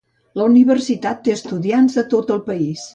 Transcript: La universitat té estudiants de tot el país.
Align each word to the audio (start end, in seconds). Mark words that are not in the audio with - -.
La 0.39 0.47
universitat 0.51 1.23
té 1.29 1.37
estudiants 1.37 2.01
de 2.01 2.09
tot 2.19 2.39
el 2.39 2.47
país. 2.53 2.89